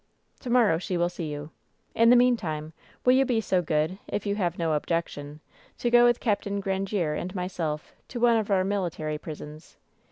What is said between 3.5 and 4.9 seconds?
good, if you have no